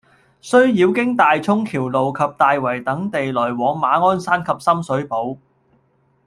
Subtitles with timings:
[0.41, 5.37] 須繞經大涌橋路及大圍等地來往馬鞍山及深水埗，